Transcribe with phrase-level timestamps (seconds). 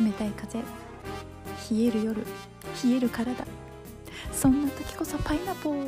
[0.00, 0.60] 冷たい風。
[0.60, 0.64] 冷
[1.84, 2.24] える夜。
[2.84, 3.44] 冷える体。
[4.32, 5.86] そんな時こそパイナポー。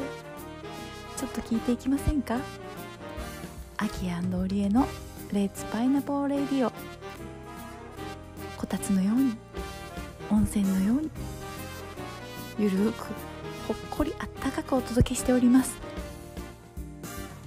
[1.16, 2.38] ちょっと聞いていきませんか？
[3.76, 4.86] アキオリエの
[5.32, 6.72] レッツパイナポーレディオ
[8.56, 9.36] こたつのように。
[10.30, 11.10] 温泉のように。
[12.58, 13.04] ゆるく
[13.68, 15.76] ほっこりあったかくお届けしております。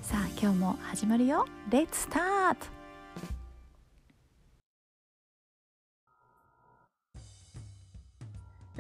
[0.02, 1.46] さあ今日も始まるよ。
[1.70, 2.83] レッツスタート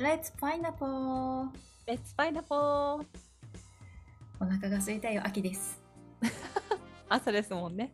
[0.03, 1.47] レッツパイナポー
[1.87, 3.05] レッツパイナポー
[4.37, 5.81] お腹が空いたよ秋です。
[7.07, 7.93] 朝ですもんね。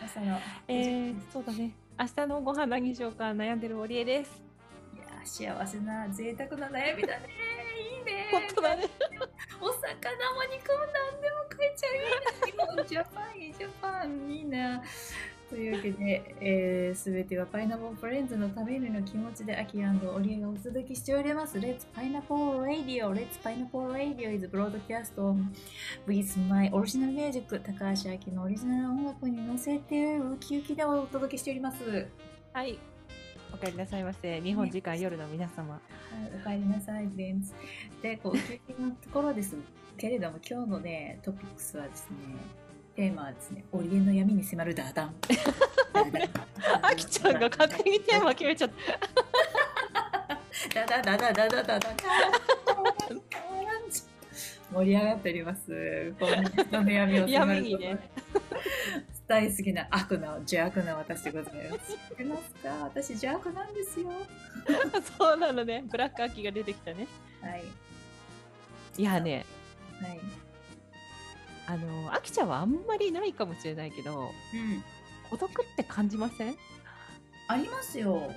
[0.00, 1.74] 朝のえー、そうだね。
[1.98, 4.40] 明日のご飯何にしようか悩んでるオリエです。
[4.94, 4.98] い
[5.42, 7.28] や幸せな贅沢な悩みだね。
[7.98, 8.28] いいね。
[8.30, 8.84] 本当だね。
[9.60, 12.78] お魚も肉も何でも食えちゃう。
[12.78, 14.30] いいジャパンジャパン。
[14.30, 14.80] いいな
[15.48, 25.46] というわけで、えー、全てはパイナポーフレンズのためにの気持ちでアキオリエがお届けしております Let's Pineapple Radio Let's Pineapple Radio is broadcast on
[26.06, 32.06] with my original music 高橋明のオリジナル音楽に乗せてウキウキでお届けしております
[32.52, 32.78] はい。
[33.52, 34.40] お帰りなさいませ。
[34.40, 35.74] 日本時間夜の皆様。
[35.74, 35.80] はい、
[36.38, 37.52] おかえりなさい、ベンツ。
[38.02, 39.56] で、こう、ウキウキのところです
[39.96, 42.16] けれども、今日のね、トピックスはですね、
[42.98, 45.14] テーマはですね、オリエの闇に迫るダダン。
[46.82, 48.70] あきちゃんが勝手にテーマ決めちゃっ
[50.74, 50.84] た。
[50.84, 51.96] ダダダダダダダダダ
[54.72, 56.12] 盛り上がっております。
[56.18, 57.98] この人の闇を迫る闇にね。
[59.28, 61.92] 大好きな悪な邪悪な私でございます。
[61.92, 64.10] 知ってますか私邪悪なんですよ。
[65.16, 65.84] そうなのね。
[65.88, 67.06] ブラックアキが出てきたね。
[67.42, 67.62] はい。
[68.96, 69.46] いやね、
[70.02, 70.47] はい。
[71.70, 74.28] あの、あきちゃんはあんまりないかもしれないけど、うん。
[75.28, 76.56] 孤独って感じません？
[77.46, 78.32] ありますよ。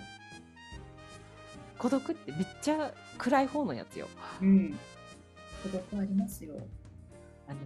[1.77, 4.09] 孤独ってめっちゃ暗い方のやつよ。
[4.41, 4.77] うん。
[5.63, 6.55] 孤独ありますよ。
[7.47, 7.59] あの、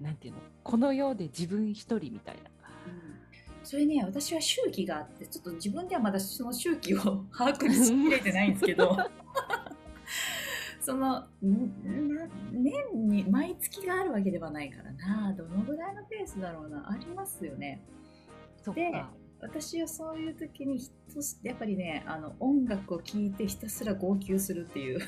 [0.00, 0.40] なんていうの？
[0.62, 2.50] この世で自分一人みたいな。
[3.64, 7.00] それね私は周期があってちょっと自分ではまだその周期を
[7.36, 8.96] 把握しきれてないんですけど
[10.86, 17.82] その年に毎月があるわけではないからなどのぐらいのペースだろうなありますよね
[18.72, 19.04] で。
[19.40, 20.90] 私はそういう時にひ
[21.42, 25.00] やっぱりねあの音楽を聴いてひたすら号泣するっていう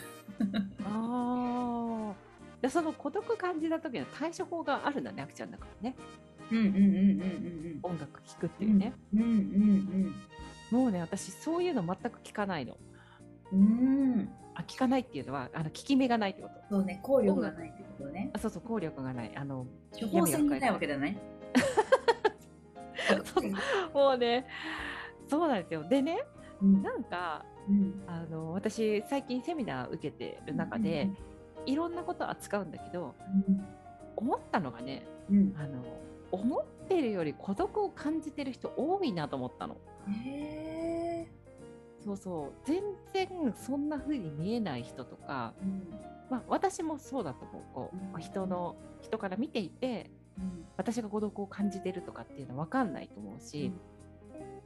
[0.84, 2.14] ああ。
[2.60, 5.96] でその孤独感じた時の対処法があるんだね、あきちゃんだからね。
[6.50, 6.84] うんうんうんうんう
[7.76, 8.92] ん音楽聴くっていうね。
[9.14, 10.14] うんうん
[10.70, 12.76] もうね、私そういうの全く聞かないの。
[13.52, 14.28] うんうん
[14.58, 16.54] あ、聞かないっていうのは、あの聞き目がないってこと。
[16.68, 18.30] そうね効力がないってことね。
[18.32, 19.32] あ、そうそう、効力がない。
[19.36, 19.66] あの、
[19.98, 21.16] 処方箋がないわけだね
[23.24, 23.44] そう。
[23.94, 24.46] もうね、
[25.28, 25.84] そうなんですよ。
[25.88, 26.18] でね、
[26.60, 26.82] うん。
[26.82, 28.02] なんか、うん。
[28.08, 31.08] あの、私最近セミナー受けてる中で、
[31.64, 33.14] いろんなことを扱うんだけど、
[34.16, 35.54] 思ったのがね、うん。
[35.56, 35.84] あの、
[36.32, 39.76] 思ってるより孤独を感じてる人多いなと思ったの。
[40.24, 40.77] へえ
[42.08, 42.52] そうそう。
[42.64, 42.82] 全
[43.12, 45.82] 然そんな風に見えない人とか、うん。
[46.30, 47.62] まあ、私もそうだと思う。
[47.74, 48.18] こうん。
[48.18, 50.64] う人の人から見ていてうん。
[50.76, 53.72] 私が孤独を感じてるとかっていうのは分かんないと思うし、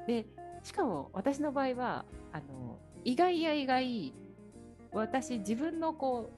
[0.06, 0.26] で
[0.62, 4.12] しかも私の場合はあの意外や意外
[4.92, 6.30] 私自分のこ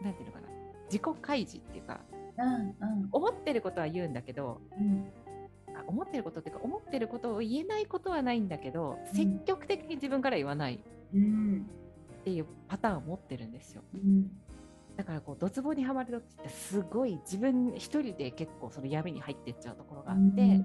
[0.00, 0.48] うなんていうのかな
[0.86, 2.00] 自己開示っていうか
[2.38, 4.60] うん思ってることは言うんだけど
[5.86, 9.14] 思ってることっていうか思ってることを言えないことはないんだけど、うん。
[9.14, 10.80] 積極的に自分から言わない。
[11.14, 11.66] うん
[12.20, 13.82] っていうパターンを持ってるんですよ。
[13.94, 14.30] うん。
[14.96, 20.64] だからこうドツボにはまる時ってすごい自分一人で結構その闇に入ってっちゃうところがあって、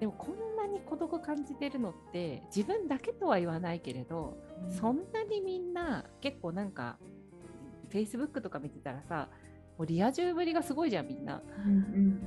[0.00, 4.38] でもこんなに孤独感じてるのって自分だけとは言わないけれど、
[4.70, 6.98] そんなにみんな結構なんか
[7.90, 9.28] Facebook とか見てたらさ
[9.76, 11.42] もうリア充ぶりがすごいじゃんみんな。
[11.66, 12.22] うんうん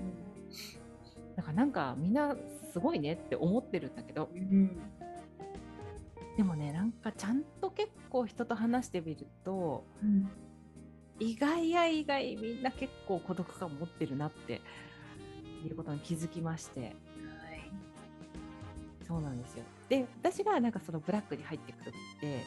[1.36, 2.36] だからなんかみんな
[2.72, 4.30] すごいねって思ってるんだけど。
[4.34, 4.78] うん。
[6.38, 10.30] でもねなんかちゃんと結構人と話してみるとうん
[11.18, 14.60] 意外や意外みんな結構孤独感持ってるなって
[15.66, 16.82] いうことに気づきまして。
[16.82, 16.94] はい。
[19.08, 19.64] そうなんですよ。
[19.88, 22.42] で私がなんかそのブラックに入ってくるって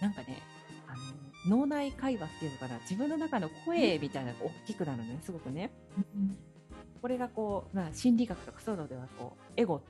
[0.00, 0.38] なんかね
[0.86, 0.94] あ
[1.50, 2.78] の脳内会話っていうのかな。
[2.80, 5.72] 自分の中の声みたいなのが大きくなるのねすごくね。
[6.14, 6.36] うん
[7.00, 9.80] これがこう、まあ、心理学とかそういうのではこうエゴっ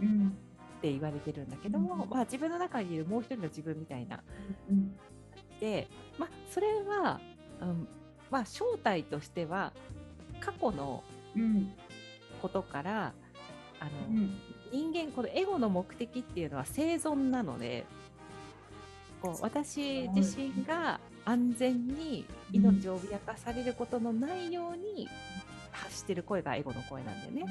[0.00, 0.36] うん
[0.80, 2.10] て言われてるんだけども、うん。
[2.10, 4.22] まあ、自分の中にいるもう一人の自分みたいな。
[4.70, 4.96] うん。
[5.60, 7.20] で、まあ、それは、
[7.60, 7.88] うん
[8.30, 9.72] まあ、正体としては
[10.40, 11.02] 過去の
[11.36, 11.72] うん。
[12.40, 13.12] ことから
[13.78, 14.38] あの、うん。
[14.72, 17.84] 人間間このエゴの目的っていうのは生存なので
[19.20, 19.42] こう。
[19.42, 25.08] 私自身が安全に命を脅かされることのないように
[25.82, 27.46] 発してる声がエゴの声なんだよね。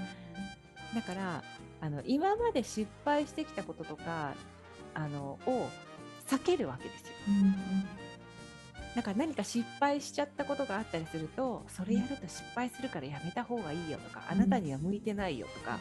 [0.96, 1.44] だから
[1.82, 4.34] あの今まで失敗してきたこととか
[4.94, 5.70] あのを
[6.28, 7.14] 避けるわけですよ。
[8.96, 15.78] だから何か失敗しちゃったことがあったりするとそれやると失敗するからやめた方がいいよとか、あなたには向いてないよとか、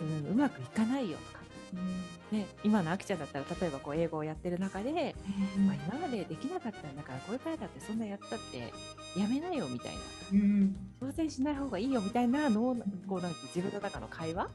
[0.00, 1.44] うん、うまくいかないよとか、
[2.30, 4.92] ね、今のあきちゃんだったら例えばこう英語をやってる中で、
[5.66, 8.72] まあ、今までできなかったんだからこれからだってそんなやったって
[9.16, 9.98] やめなよみたいな、
[11.00, 12.76] 挑戦しない方がいいよみたいなのを
[13.08, 14.48] こうなんか自分の中の会話、っ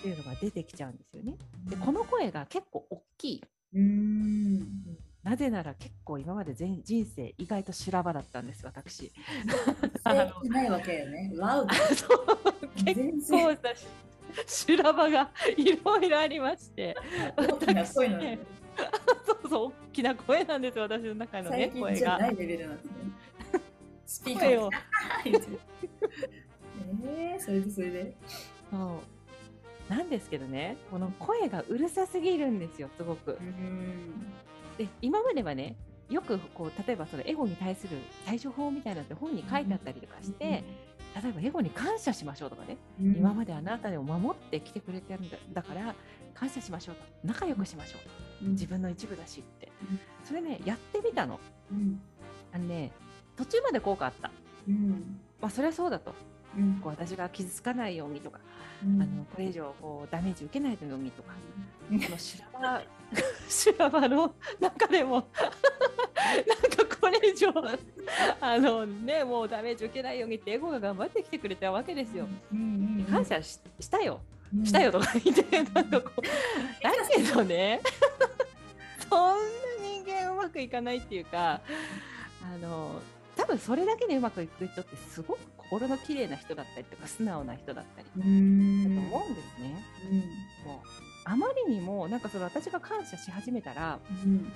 [0.00, 1.36] ていうのが出てきちゃうんですよね。
[1.68, 3.44] でこの声が結構大きい。
[3.74, 4.60] うん
[5.22, 9.12] なぜなら結構今まで全人生意外と修羅場だったんです私。
[10.04, 11.32] ないわけよね。
[11.34, 11.74] ラウド。
[12.84, 13.54] 結構
[14.46, 16.96] 修羅場がいろいろありまして。
[17.36, 18.46] 大きな声なんです、
[19.26, 22.18] そうそう大きな声なんです私の中のね声が。
[24.08, 24.60] スピーカー。
[24.60, 24.70] を。
[27.04, 28.16] えー、それでそれで。
[28.70, 29.02] そ
[29.88, 29.92] う。
[29.92, 33.38] なんですけどね、この声がうるさすぎるんですよ、すごく。
[34.78, 35.76] で今まではね
[36.08, 40.44] よくこう例えばそのエゴに対する対処法みたいなのって本に書いてあったりとかして、
[41.22, 45.94] 例えばエゴに感謝しましょうとかね、うん、今まであなたを守ってきてくれてるんだだから
[46.34, 47.02] 感謝しましょうと。
[47.24, 48.00] 仲良くしましょう。
[48.40, 51.40] と、うん、自分の一部だしって、うん、それねやってみたの、
[52.52, 52.92] あのね
[53.38, 54.30] 途中まで効果あった、
[55.40, 56.10] まあそれはそうだと、
[56.82, 58.40] こう私が傷つかないようにとか、
[58.82, 61.32] あのこれ以上こうダメージ受けないようにとか、
[61.88, 62.82] この修羅場
[63.48, 67.52] 修羅場の中でも なんかこれ以上
[68.40, 72.26] あのねもうダメージ受けないようにってエゴが頑張ってきてくれたわけですよ。
[73.10, 74.20] 感謝したよ。
[74.64, 76.22] したよとか言って なんかこう
[76.82, 77.80] だけどね
[79.08, 79.44] そんな
[79.82, 81.60] 人間うまくいかないっていうか
[82.42, 83.17] あの多
[83.48, 89.84] 分それだけでうまくいく人ってすごく心の綺麗な人だったりとか素直な人だったりだと思うんですね。
[90.10, 90.80] うん、もう
[91.24, 94.50] あまりにもなんかその私が感謝し始めたら、うん、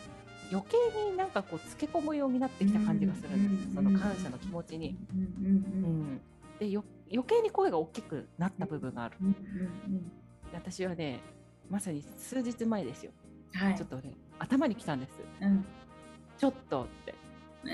[0.51, 0.77] 余計
[1.11, 4.97] になんかこうつけ込むようになってきた感じがするんです、その感謝の気持ちに。
[5.11, 6.21] うん
[6.59, 9.17] でよ余計に声が大きくなった部分がある。
[10.55, 11.21] 私はね
[11.69, 13.13] まさに数日前ですよ、
[13.55, 15.13] はい、ちょっとね頭にきたんです。
[15.41, 15.65] うん、
[16.39, 17.15] ちょっとって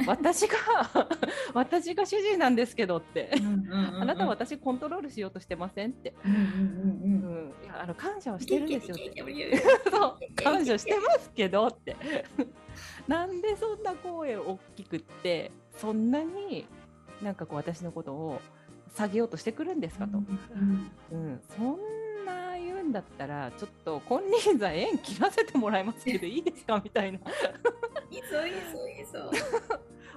[0.06, 0.56] 私が
[1.54, 3.30] 私が主人なんですけどって、
[4.00, 6.14] あなたは私コントロールしようとしてませんって、
[7.80, 9.22] あの感謝はしてるんですよって。
[9.90, 11.96] そう感謝してますけどって
[13.06, 16.66] なんでそんな声大きくってそんなに
[17.22, 18.40] なんかこう私のことを
[18.94, 21.78] 下げようとしてくるんですかと、うん、そん
[22.88, 26.80] んだったらちょっと金輪際縁切らせてもらいますけどいいですか？
[26.82, 27.18] みたいな。
[28.10, 29.30] いいぞいいぞいいぞ。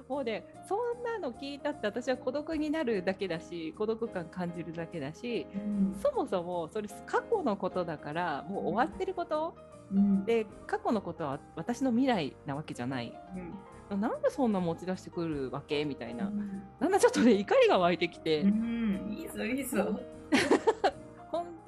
[0.08, 9.54] もうねそんなの聞いたって私は孤独になるだけだし孤独感感じるだけだし、うん、そもそもそれ過去のことだからもう終わってること、
[9.92, 13.12] うん、で過去のことは私の未来なわけじゃない。
[13.90, 15.84] うん、なんでそんな持ち出してくるわけ？
[15.84, 19.84] みたいな、うん、なんだちょっとね怒りが湧いてきて、うん、いいぞいいぞ。
[19.84, 20.00] 本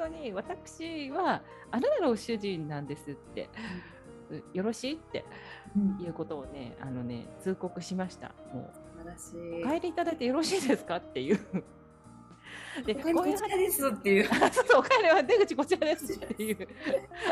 [0.04, 3.48] 当に私はあなたの主人なんですって、
[4.52, 5.24] よろしいって
[6.00, 8.32] いうことをね、あのね通告しました。
[8.52, 8.70] も
[9.04, 10.96] うお帰りいただいてよろしいですか？
[10.96, 11.38] っていう。
[12.86, 14.24] で、こちらですっていう。
[14.26, 16.68] そう、お帰りは出口こちらですっていう。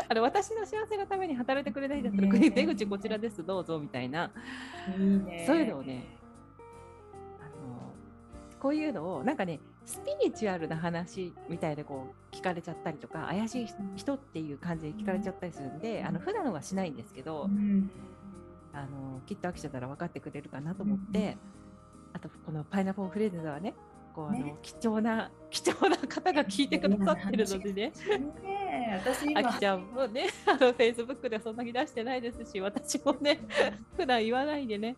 [0.07, 4.31] あの私の幸せのために働いてくれないんだったら、ね、出口こちらですどうぞみたいな。
[4.97, 6.17] いいね、そういうのをね、
[7.41, 7.93] あの
[8.59, 17.49] こういうのをなんかねスピリチュアルな話みたいでこう聞かれちゃったりとか怪しい人っていう感じで聞かれちゃったりするんで、あの普段はしないんですけど、
[18.73, 21.37] あのきっと飽きちゃったら分かってくれるかなと思って、
[22.13, 23.73] あとこのパイナポーフレーズではね
[24.13, 27.91] こうあの、貴重な貴重な方が聞いてくださってるのでね。
[28.41, 33.39] ね私あきちゃんもねあのフェイスブックでそんなに出してないですし私もね
[33.97, 34.95] 普段言わないでね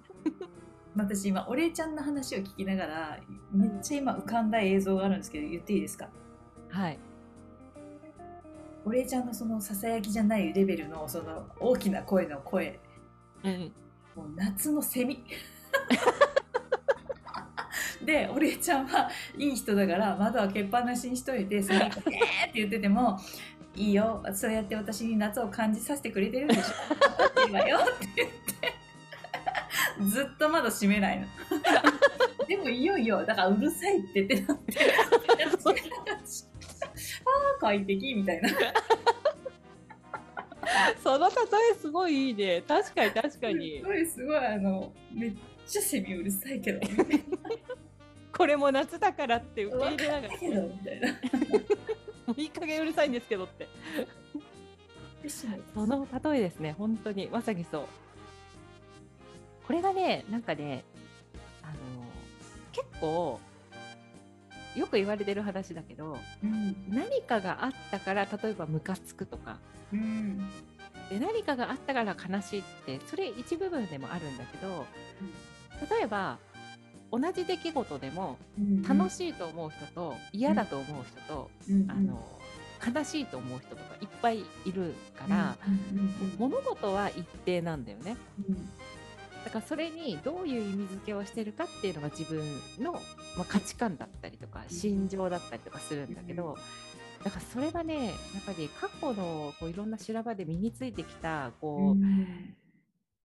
[0.95, 3.19] 私今お礼ちゃんの話を聞きながら
[3.51, 6.07] めっちゃ今浮かんだ映像があるんですけど言っていいですか？
[6.69, 6.99] はい。
[8.85, 12.79] お礼ちゃんのそのささやきじゃないレベルのその大きな声の声、
[13.43, 13.71] うん、
[14.15, 15.23] もう夏のセミ。
[18.05, 23.19] でお礼ちゃんはいい人だから窓開けっぱなしにしといてそれに「えー!」って言ってても
[23.73, 26.61] 「いいよそうやって私に夏を感じさせてくれてるんでしょ？
[26.61, 28.29] ってるわよ」って言っ
[28.61, 28.74] て
[30.07, 31.27] ずっとまだ閉めないの。
[32.47, 34.75] でもいよいよ、だからうるさいってってなって。
[37.65, 38.49] 快適みたいな。
[41.01, 41.33] その例
[41.71, 45.33] えすごいいいね確かに確かにすごいすごいあのめっ
[45.65, 46.81] ちゃセミうるさいけど。
[48.35, 51.07] これも夏だからって受け入れながらだけどみたいな。
[52.27, 53.67] もういい加減うるさいんですけどって
[55.73, 57.87] その例えですね本当にまさにそう
[59.65, 60.83] これがねなんかね
[61.63, 61.73] あの
[62.71, 63.39] 結構
[64.75, 66.75] よく言われてる話だけどうん。
[66.89, 69.59] 何かがあったから例えばムカつくとか。
[69.93, 70.49] うん。
[71.09, 74.85] で何かがあったから悲しいってそれ一部分でもあるんだけど
[75.95, 76.39] 例えば
[77.11, 78.83] 同じ出来事でもうん。
[78.83, 81.89] 楽しいと思う人と嫌だと思う人と、うん。
[81.89, 82.21] あの
[82.85, 85.57] 悲しいと思う人とかいっぱいいるから、
[86.37, 88.17] 物事は一定なんだよね。
[88.49, 88.69] うん
[89.45, 92.43] だからそれにどういう意味付けをしてるかっていうのが自分
[92.79, 92.99] の、ま
[93.43, 94.75] あ、価値観だったりとかうん。
[94.75, 96.57] 心情だったりとかするんだけど、
[97.23, 102.55] だからそれがねやっぱり過去のこういろんな修羅場で身についてきたこう、うん。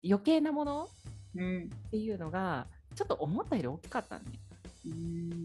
[0.04, 0.88] 余計なもの
[1.34, 1.70] うん。
[1.86, 4.38] っていうのがちょっと思ったより大きかったのね。
[4.86, 5.42] うん。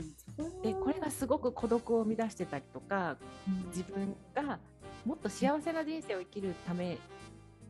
[0.62, 3.16] でこれがすごく孤独を生み出してたりとか
[3.68, 4.60] 自分が
[5.06, 6.98] もっと幸せな人生を生きるため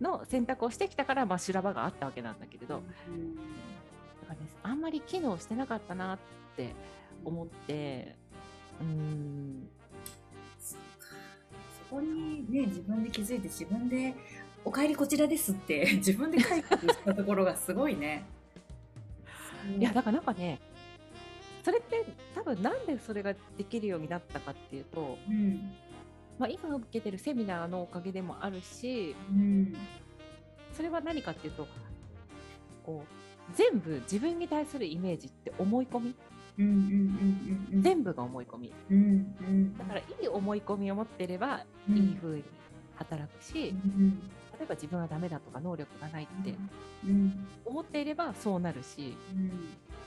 [0.02, 2.84] の選択をしてきたから、まあ、修羅場があったわけなんだけれど、だか
[4.30, 6.20] らね、あんまり機能してなかったなっ
[6.56, 6.74] て
[7.24, 8.16] 思って。
[8.82, 9.70] うーん。
[10.60, 11.16] そっか
[11.90, 14.16] そこにね自分で気づいて自分で
[14.66, 18.25] 「お帰りこちらです」って 自分で書いてしたところがすごいね。
[19.78, 20.60] いやだからなんかね
[21.64, 25.74] それって多分なんでそれができるようになったかっていうと、うん
[26.38, 29.74] まあ、今受けてるセミナーのおかげでもあるしうん。
[30.74, 31.68] それは何かっていうと
[32.86, 36.15] こう全部自分に対するイメージって思い込み？
[37.82, 38.74] 全部が思い込み。
[39.77, 41.98] だからいい思い込みを持ってればうん。
[41.98, 42.44] いい風に
[42.96, 44.20] 働くし、うん
[44.58, 46.56] 例えば自分はダメだとか能力がないって
[47.06, 47.46] うん。
[47.65, 49.15] 思っていればそうなるし。
[49.34, 49.50] うん。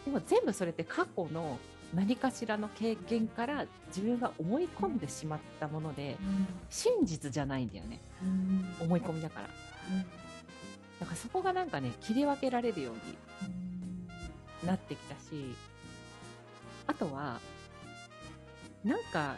[0.05, 1.59] でも全部それって過去の
[1.95, 6.17] 何かしらの経験から自分が思い込んでしまったもので
[6.69, 8.01] 真実じゃないんだよね。
[8.23, 9.49] うん思い込みだから。
[11.01, 15.55] だからそこがなんかね切り分けられるようになってきたし
[16.87, 17.41] あとは
[18.85, 19.37] なんか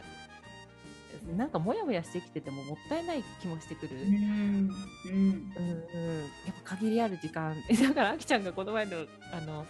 [1.37, 3.97] なんかモヤモヤしてきててももったいない気もしてくる。
[3.97, 4.05] うん。
[4.05, 4.73] うん。
[5.09, 7.55] うんうん、やっぱ限りある時間。
[7.69, 9.67] だからあきちゃんがこの前のあの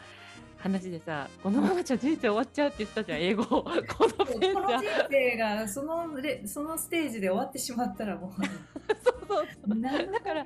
[0.61, 3.45] 話でさこのままじゃ人生終わっちゃうって言ったじゃん英語。
[3.64, 8.31] このペこー人生がそのレそのステージで終わってしまったらもう。
[9.02, 9.75] そうそうそう。
[9.75, 10.45] 何だからっ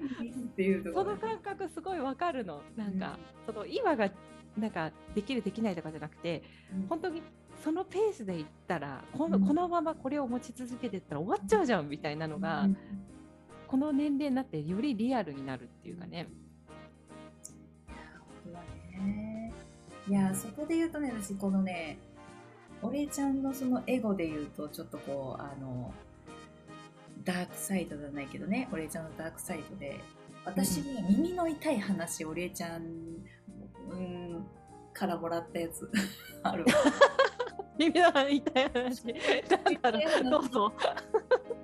[0.57, 2.63] ていうその感覚すごいわかるの。
[2.77, 4.09] なんか、その今が
[4.57, 6.43] なんかできるできないとかじゃなくて
[6.89, 7.21] 本当に
[7.65, 9.47] そのペースでいったらこの,、うん。
[9.47, 12.69] このままこれを持ち続けてったら終わっちゃうじゃんみたいなのが、
[13.67, 16.29] この年齢になってよりリアルになるっていうかね。
[18.93, 19.34] ね
[20.09, 21.99] いやそこで言うとね私このね
[22.83, 25.93] お礼ちゃんのそのエゴで言うとちょっとこうあの
[27.25, 29.99] ダークサイドじゃないけどねお礼ちゃんのダークサイドで
[30.45, 32.83] 私に耳の痛い話お礼ちゃん、
[33.91, 34.47] うん、
[34.93, 35.91] からもらったやつ
[36.43, 36.73] あるわ。
[37.79, 39.15] 耳の痛い話？
[39.83, 40.73] だろうどうぞ。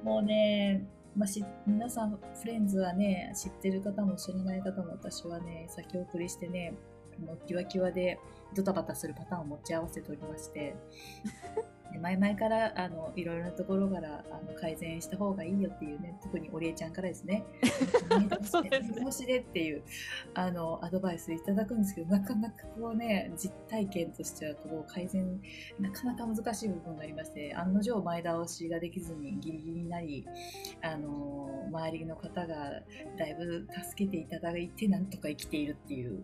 [0.03, 6.75] もうね、まあ、し皆さんフレンズはね知ってる方も知らない方も私はね先送りしてね
[7.25, 8.19] もうキワキワで
[8.55, 10.75] ドタバタするパターンを持ち合わせておりまして
[11.93, 17.45] で前々からあのいろいろなところからあの改善した方がいいよっていうね特におりえちゃんからですね。
[18.45, 19.01] そうですね。
[19.01, 19.83] 見通しでっていう
[20.35, 25.41] あのアドバイスいただくんですけどなかなかこうね実体験としてはこう改善
[25.81, 30.27] なかなか難しい部分がありまして案の定前倒しができずにギリギリになり
[30.83, 32.83] あの周りの方が
[33.19, 36.23] だいぶ助けていただいてなんとか生きているっていう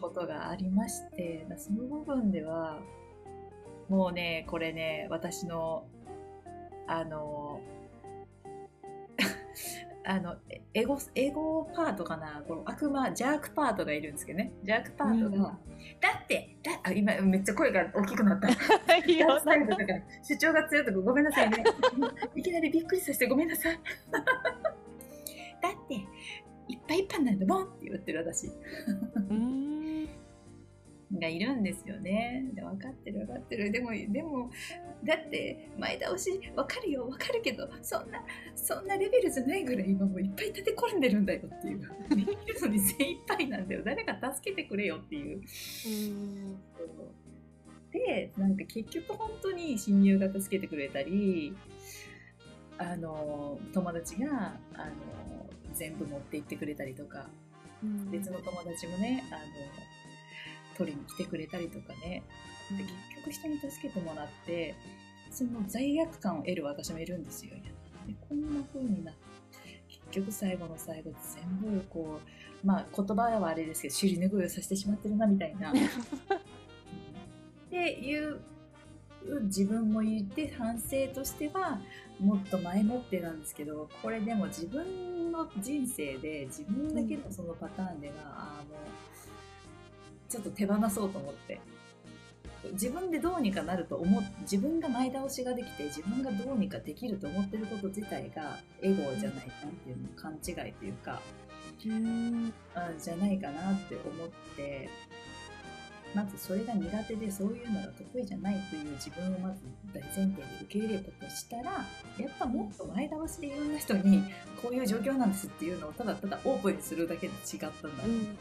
[0.00, 2.78] ことがありましてその部分では
[3.88, 5.84] もうねこれね私の
[6.86, 7.60] あの
[10.04, 14.52] あのえエゴエゴパートかなこの悪魔ジャークパートがいるんですけどね。
[14.64, 15.42] ジャークパートが、うん。
[15.42, 15.52] だ
[16.24, 18.48] ってだあ今めっちゃ声が大きくなった。
[18.96, 19.62] いいだから
[20.22, 21.62] 主張が強いとかごめんなさいね。
[22.34, 23.78] いきなりびっくりさせてごめんなさい。
[24.10, 24.20] だ
[25.68, 28.46] っていっぱいいっぱいなんだもんって言ってる私。
[28.46, 29.11] うん
[31.22, 32.44] がいるんですよね。
[32.52, 33.70] で分かってる分かってる。
[33.70, 34.50] でも、でも、
[35.04, 38.22] だって前倒し分かるよ分かるけど、そんな、
[38.54, 41.80] そんなレベルじゃないぐらい今もういっぱい立て込んでるんだよっていう。
[42.10, 43.82] できるのに精一杯なんだよ。
[43.84, 45.40] 誰か助けてくれよっていう。
[47.92, 51.54] で、なんか結局本当に親友が助けてくれたり、
[52.78, 54.92] あの友達があの
[55.72, 57.28] 全部持って行ってくれたりとか
[58.10, 59.40] 別の友達もねあの
[60.76, 62.22] 取りに来てくれたりとかね
[62.70, 64.74] で結局人に助けてもらって
[65.30, 67.54] その罪悪感を得る私もいるんですよ。
[68.06, 69.12] でこんな風にな
[69.88, 71.16] 結局最後の最後で
[71.62, 72.20] 全部こ
[72.62, 75.72] うまあ言葉はあれですけど尻拭いをさせてしまってるなみたいな。
[75.72, 75.74] っ
[77.70, 78.40] ていう
[79.44, 81.80] 自分もいて反省としては
[82.20, 89.01] もっと前もってなんですけどこれでも自分の人生で自分だけのそのパターンでは、ああもう
[90.32, 91.60] ちょっと手放そうと思って。
[92.72, 101.20] 自分でどうにかなると思っ自分が前倒しができて自分がどうにかできると思ってること自体がエゴじゃないかっていうの勘違いというか、
[101.84, 102.52] うん
[102.98, 104.88] じゃないかなって思って
[106.14, 109.62] まずそれが苦手でそういうのが得意じゃないという自分をまず
[109.92, 114.22] 大前提で受け入れたとしたらやっぱもっと前倒しでいろんな人に
[114.60, 117.72] こういう状況なんですっていうのをただただオープンにするだけで違ったんだっ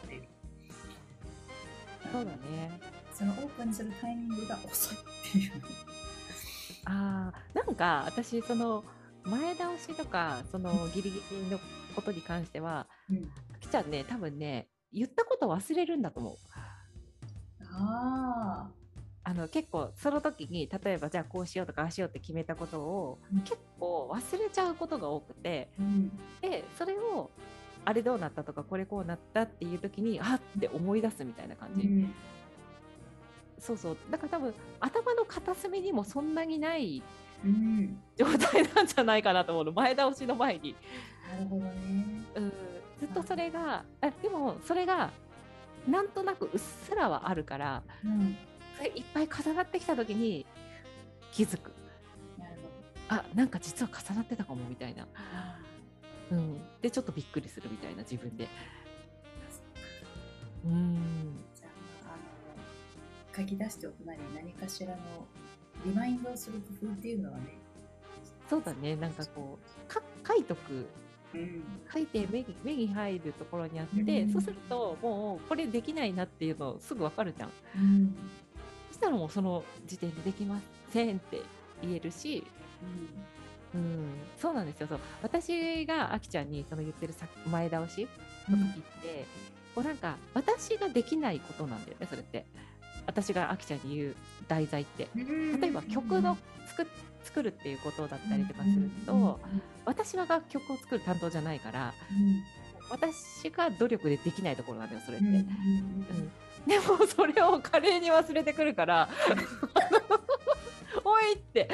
[0.08, 0.24] ている、う。
[0.24, 0.41] ん、
[2.12, 2.80] そうだね。
[3.14, 5.52] そのオープンにするタイミングが遅いっていう。
[6.86, 8.84] あなんか私その
[9.24, 11.60] 前倒しとかそのギリギリの
[11.96, 16.36] ことに関しては、うん、きちゃんね多分ね言ったこと忘れるんだと思う。
[17.74, 18.70] あ
[19.24, 26.10] あの結構その時に例えばじゃあこうしようとかああしようって決めたことを、うん、結構忘れちゃうことが多くて、うん、
[26.42, 27.30] でそれを
[27.84, 32.14] あれどうなったとかこれこうなったっていう時にあって思い出すみたいな感じ、うん、
[33.60, 33.98] そうそう。
[34.10, 37.02] だから多分頭の片隅にもそんなにない
[38.16, 39.72] 状態なんじゃないかなと思うの。
[39.72, 40.76] 前倒しの前に。
[41.32, 41.72] なるほどね、
[42.36, 42.54] うん、
[43.00, 45.10] ずっとそれがあでもそれが
[45.88, 48.38] なんとなくうっすらはあるから、うん、
[48.78, 50.46] それいっぱい重なってきた時に
[51.32, 51.72] 気づく。
[53.10, 55.06] あなんか実は重なってたかもみたいな、
[56.32, 58.48] うん、でちょっとびっくりするみたいな自分で。
[60.66, 61.44] うん。
[61.56, 61.68] じゃ
[62.08, 64.98] ああの書き出しておくなり何かしらの
[65.86, 67.58] リマインドをする工夫っていうのはね。
[68.50, 68.96] そうだね。
[68.96, 70.88] なんかこうか書いとく。
[71.94, 77.52] 書いて目に目に入るところにあって、うん、そうするともうこれできないなっていうのすぐ分かるじゃん。
[77.78, 78.16] うん、
[78.90, 81.42] そしたらもうその時点でできませんって
[81.82, 82.46] 言えるし、
[82.84, 83.41] うん、
[83.74, 84.88] うん、そうなんですよ。
[84.88, 85.00] そう。
[85.22, 87.14] 私があきちゃんにその言ってる
[87.50, 88.08] 前倒し
[88.50, 89.26] の時って、
[89.74, 92.46] こうなんか私ができないことなんだよねそれって。
[93.08, 94.16] 私があきちゃんに言う
[94.48, 95.08] 題材って。
[95.16, 96.88] 例えば曲の作
[97.24, 99.40] 作るっていうことだったりとかすると、
[99.86, 101.94] 私は楽曲を作る担当じゃないから、
[102.90, 105.26] 私が努力でできないところなんだよそれって。
[105.26, 106.32] うん。
[106.68, 109.10] でもそれを華麗に忘れてくるから
[111.04, 111.70] おいって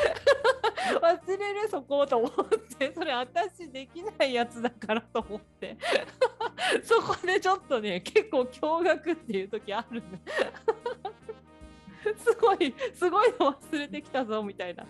[1.02, 2.32] 忘れるそこと思っ
[2.78, 5.78] てそれ私できないやつだからと思って。
[6.84, 10.04] そこでちょっとね結構驚愕っていう時ある
[12.18, 14.86] すごいすごいの忘れてきたぞみたいな。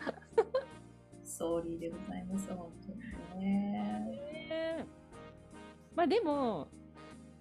[1.23, 4.19] ソーリーでございます本当にね、
[4.50, 4.78] え。
[4.82, 4.86] ー、
[5.95, 6.69] まあでも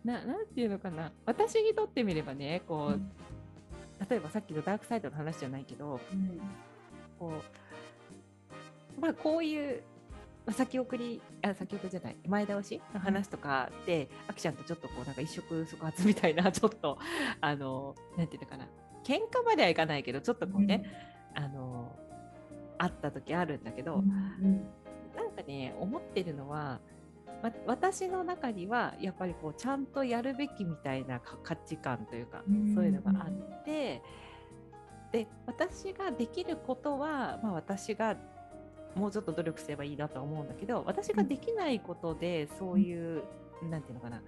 [0.05, 1.13] ななんていうのかな。
[1.25, 3.11] 私にとってみればねこう、うん、
[4.09, 6.41] 例えばさっきのダークサイドの話じゃないけど、うん、
[7.19, 7.43] こう
[9.01, 9.83] まあこういう
[10.51, 16.99] 先送りあ先送りじゃない前倒しの話とかで、うん、アキちゃんとちょっとこうなんか一触即発みたいな ちょっと
[17.41, 18.67] あのなんていうのかな。
[19.05, 20.83] 喧嘩まではいかないけどちょっとこうね、
[21.37, 21.97] うん、あの
[22.77, 24.09] あった時あるんだけど、うん、
[25.15, 26.81] なんかね思ってるのは
[27.43, 32.43] ま、私の中にはやっぱりこうちゃんとやるべきみたいな価値観というか、
[32.75, 34.03] そういうのがあって
[35.13, 38.17] で私ができることは、まあ、私が
[38.97, 43.23] もうちょっと努力すればいいなと思うんだけど私ができないことでそういう、
[43.63, 44.23] うん、なんていうのかな。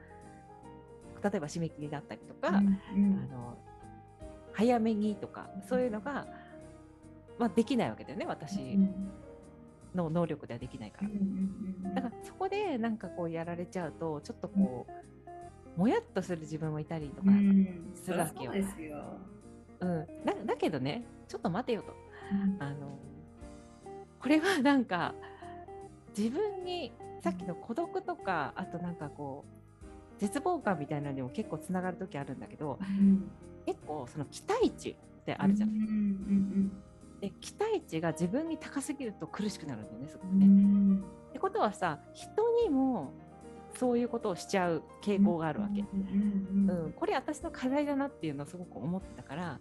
[1.20, 2.56] 例えば締め切りだったりとか、うん。
[2.56, 3.58] うん、あの
[4.52, 6.26] 早めにとかそういうのが、
[7.38, 8.78] まあ、できないわけだよね私
[9.94, 11.08] の能力ではできないから。
[11.94, 14.86] だからそこでなんかこうやられちゃうとちょっとこ
[15.76, 17.30] う、もやっとする自分もいたりとか
[17.94, 18.52] するわけよ。
[19.80, 21.94] うん、だだけどねちょっと待てよと。
[22.58, 22.98] あの
[24.20, 25.14] これはなんか
[26.16, 33.30] 自分にさっきの孤独とかあとなんかこう絶望感みたいなのにも結構つながる時あるんだけど、うん、
[33.66, 35.76] 結構その期待値ってあるじゃない。
[35.76, 36.72] うんうんうん
[37.20, 41.02] で期待値が自分に高すぎると苦しくなるんだよねすごくね。
[41.30, 42.30] ってことはさ人
[42.62, 43.12] にも
[43.76, 45.80] そういうことをしちゃう傾向があるわけ。
[45.80, 49.60] うん、これ私の課題だなっていうのをすごく思ってたから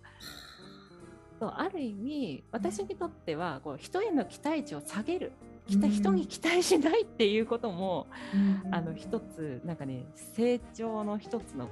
[1.39, 5.31] そうある意味私にとってはこう人への期待値を下げる。
[5.69, 8.73] 人に期待しないっていうことも、うん。
[8.73, 11.69] あの一つなんかね成長の一つの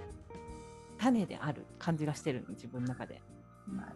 [0.97, 3.21] 種である感じがしてるの自分の中で、
[3.73, 3.95] なる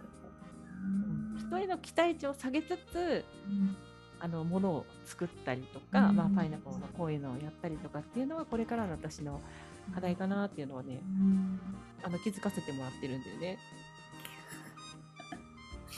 [0.83, 1.59] うんほどな。
[1.59, 3.75] 人への期待値を下げつつうん。
[4.21, 6.15] あのものを作ったりとか、うん。
[6.15, 9.39] まあ、パイナポーのこういうのをやったりとかっていうのはこれからの私の
[9.93, 11.59] 課題かなっていうのをねうん。
[12.03, 13.57] あの気づかせてもらってるんだよね。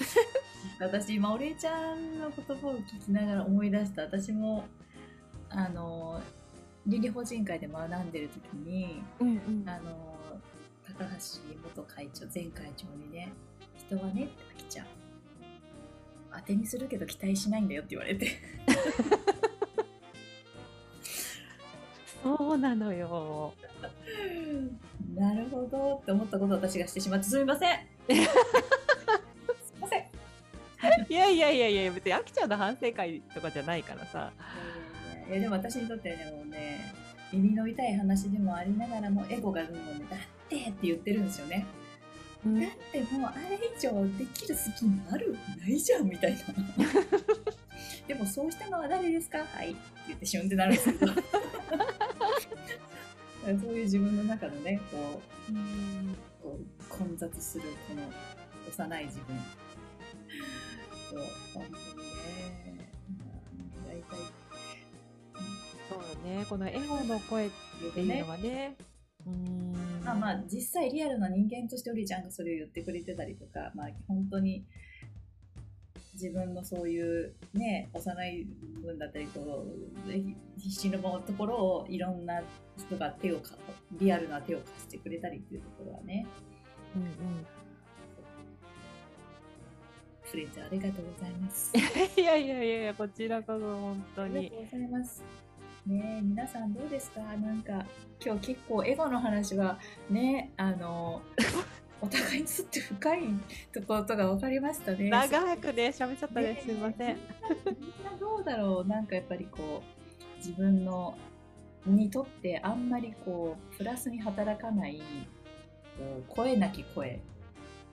[0.79, 4.03] 私今お礼ちゃんの言葉を聞きながら思い出した。
[4.03, 4.65] 私も
[5.49, 6.21] あの
[6.85, 9.31] 倫理法人会で学んでる時にうんう
[9.63, 9.69] ん。
[9.69, 10.11] あの
[10.83, 11.11] 高橋
[11.63, 13.31] 元会長前会長にね
[13.77, 14.87] 人はねあきちゃん
[16.33, 18.31] 当てにするけど期待しないんだよって言われて。
[22.23, 23.53] そうなのよ。
[25.15, 27.79] なるほどって思ったことを私がしてしまってすみません
[31.31, 34.31] いやいやいや別にあきちゃんの反省会とかじゃないからさ。
[35.29, 36.93] いやでも私にとってはねもうね
[37.31, 41.65] 耳の痛い話でもありながらもエゴがもうねだってって言ってるんですよね。
[42.45, 42.59] うん。
[42.59, 46.39] だってもうあれ以上できる隙間あるないじゃんみたいな。
[48.07, 49.39] でもそうしたのは誰ですか？
[49.39, 51.13] はいって言ってしゅんってなるんですけどそ
[53.51, 55.53] ういう自分の中のねこう
[56.43, 58.01] こう混雑するこの
[58.69, 59.35] 幼い自分
[61.11, 64.41] と本当にねまあ大体
[65.91, 66.45] そうだね。
[66.49, 67.49] このエゴの声っ
[67.93, 68.77] ていうのはね。
[69.27, 70.01] うん。
[70.05, 74.63] まあまあ実際リアルな人間としておりちゃんがそれを言ってくれてたりとか、まあ、本当に
[76.13, 79.65] 自分のそういうね幼い部分だったりこ
[80.07, 82.41] うひ必死のところをいろんな
[82.77, 83.55] 人が手をか
[83.99, 86.25] リアルな手を貸してくれたりっていうところはね。
[86.95, 87.60] うんうん
[90.31, 91.71] フレンズありがとうございます。
[92.17, 95.23] いやいやいやいやこちらこそ本当にありがとうございます。
[95.87, 97.21] ねえ皆さんどうですか？
[97.21, 97.85] なんか
[98.23, 101.21] 今日結構エゴの話はねあの
[102.01, 103.19] お互いにとって深い
[103.73, 105.09] ところとか分かりましたね。
[105.09, 107.17] 長くね喋っちゃったねすいません。
[107.65, 108.87] みんなどうだろう？
[108.87, 111.17] なんかやっぱりこう自分の
[111.85, 115.01] にとってあんまりこうプラスに働かない
[116.29, 117.19] 声なき声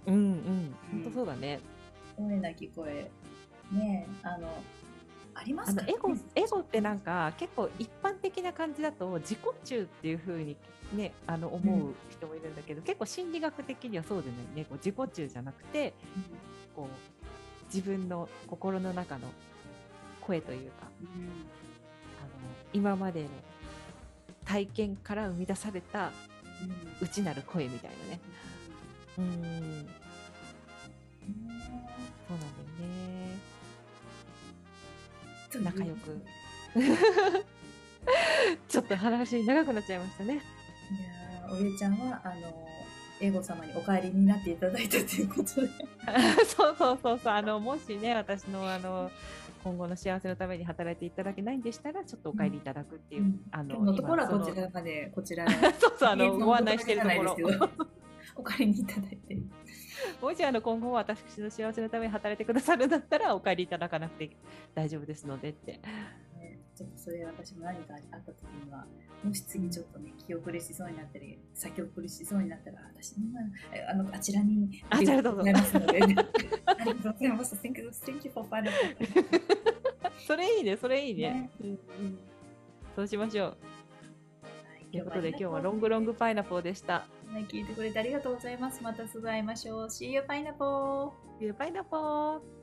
[0.07, 1.59] うんうん本当そうだね。
[2.19, 3.11] 声なき声
[3.73, 4.49] ねえあの
[5.35, 5.83] ありますか？
[5.83, 10.57] あのエゴエゴってなんか結構一般的な感じだと自己中っていう風に
[10.93, 14.65] ねあの思う人もいるんだけど、結構心理学的にはそうじゃないね。
[14.65, 15.95] こう自己中じゃなくて
[16.75, 19.29] こう自分の心の中の
[20.21, 21.07] 声というかうん。
[21.07, 22.31] あの
[22.73, 23.29] 今までの
[24.45, 26.11] 体験から生み出された
[27.01, 27.07] うん。
[27.07, 28.21] 内なる声みたいなね。
[29.19, 29.89] うん
[35.57, 36.21] 仲良く。
[38.69, 40.35] ちょっと話長くなっちゃいましたね。
[40.35, 42.67] いやーお礼ちゃんはあの
[43.21, 45.69] エゴ様にお帰りになっていただいたということで。
[46.47, 47.33] そうそうそうそう。
[47.33, 49.11] あのもしね私のあの
[49.65, 53.41] 今後の幸せのために働いていただけないんでしたらちょっとお帰りいただくっていう、うん。
[53.51, 57.37] あののところはこちらまでこちら そうそうあのご案内しているところ
[58.39, 59.37] お帰りにいただいて。
[60.23, 64.31] もしあの今後私の幸せのために働いてくださるんだったらお帰りいただかなくて
[64.75, 65.73] 大丈夫ですのでって。
[65.73, 68.87] ねちょっとそれ私も何かあった時には
[69.25, 73.27] もし次ちょっとね気遅れしそうになったり先送りしそうになったら私の
[73.73, 75.75] えあのあちらにあちらどうぞなります。
[75.75, 77.57] ので、ありがとうございます。
[77.57, 78.71] Thank you, thank you for finding
[80.25, 81.33] それいいねそれいいね。
[81.33, 81.51] ね。
[81.61, 81.79] うんうん、
[82.95, 83.47] そうしましょう。
[83.49, 83.78] はい
[84.91, 88.83] ということで今日はロングロングパイナポーでしたはい、聞いてくれてありがとうございます。
[88.83, 89.87] またすぐ会いましょう。
[89.89, 91.11] See you, pineapple!
[91.53, 92.58] パイナポー